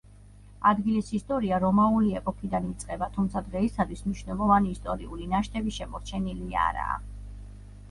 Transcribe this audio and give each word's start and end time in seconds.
ადგილის 0.69 1.11
ისტორია 1.17 1.59
რომაული 1.63 2.13
ეპოქიდან 2.21 2.65
იწყება, 2.71 3.11
თუმცა 3.19 3.45
დღეისათვის 3.51 4.03
მნიშვნელოვანი 4.07 4.75
ისტორიული 4.79 5.31
ნაშთები 5.37 5.77
შემორჩენილი 5.79 6.61
არაა. 6.67 7.01